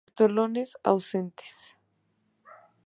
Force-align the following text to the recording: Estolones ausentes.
Estolones 0.09 0.69
ausentes. 0.81 1.55